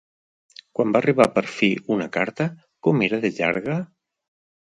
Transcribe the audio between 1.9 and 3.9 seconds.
una carta, com era de llarga?